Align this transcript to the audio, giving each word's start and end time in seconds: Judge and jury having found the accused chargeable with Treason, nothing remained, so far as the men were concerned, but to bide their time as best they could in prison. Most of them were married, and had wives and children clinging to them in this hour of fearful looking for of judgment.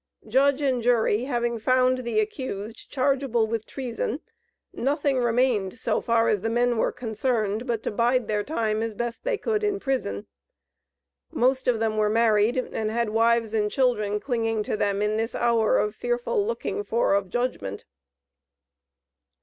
Judge 0.27 0.63
and 0.63 0.81
jury 0.81 1.25
having 1.25 1.59
found 1.59 1.99
the 1.99 2.19
accused 2.19 2.89
chargeable 2.89 3.45
with 3.45 3.67
Treason, 3.67 4.19
nothing 4.73 5.19
remained, 5.19 5.75
so 5.77 6.01
far 6.01 6.27
as 6.27 6.41
the 6.41 6.49
men 6.49 6.79
were 6.79 6.91
concerned, 6.91 7.67
but 7.67 7.83
to 7.83 7.91
bide 7.91 8.27
their 8.27 8.43
time 8.43 8.81
as 8.81 8.95
best 8.95 9.23
they 9.23 9.37
could 9.37 9.63
in 9.63 9.79
prison. 9.79 10.25
Most 11.31 11.67
of 11.67 11.79
them 11.79 11.97
were 11.97 12.09
married, 12.09 12.57
and 12.57 12.89
had 12.89 13.09
wives 13.11 13.53
and 13.53 13.69
children 13.69 14.19
clinging 14.19 14.63
to 14.63 14.75
them 14.75 15.03
in 15.03 15.17
this 15.17 15.35
hour 15.35 15.77
of 15.77 15.93
fearful 15.93 16.47
looking 16.47 16.83
for 16.83 17.13
of 17.13 17.29
judgment. 17.29 17.85